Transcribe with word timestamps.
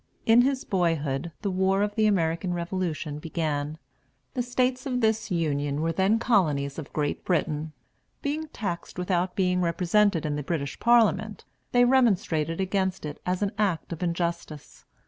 In 0.25 0.41
his 0.41 0.63
boyhood 0.65 1.31
the 1.43 1.51
war 1.51 1.83
of 1.83 1.93
the 1.93 2.07
American 2.07 2.55
Revolution 2.55 3.19
began. 3.19 3.77
The 4.33 4.41
States 4.41 4.87
of 4.87 4.99
this 4.99 5.29
Union 5.29 5.79
were 5.79 5.91
then 5.91 6.17
colonies 6.17 6.79
of 6.79 6.91
Great 6.91 7.23
Britain. 7.23 7.71
Being 8.23 8.47
taxed 8.47 8.97
without 8.97 9.35
being 9.35 9.61
represented 9.61 10.25
in 10.25 10.37
the 10.37 10.41
British 10.41 10.79
Parliament, 10.79 11.45
they 11.71 11.85
remonstrated 11.85 12.59
against 12.59 13.05
it 13.05 13.21
as 13.27 13.43
an 13.43 13.51
act 13.59 13.93
of 13.93 14.01
injustice. 14.01 14.85